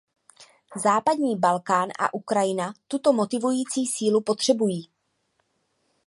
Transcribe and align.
Západní 0.75 1.35
Balkán 1.37 1.89
a 1.99 2.13
Ukrajina 2.13 2.73
tuto 2.87 3.13
motivující 3.13 3.87
sílu 3.87 4.21
potřebují. 4.21 4.89